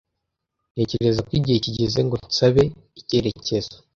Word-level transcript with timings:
Ntekereza 0.73 1.19
ko 1.27 1.31
igihe 1.39 1.57
kigeze 1.65 1.99
ngo 2.05 2.15
nsabe 2.27 2.63
icyerekezo. 2.99 3.75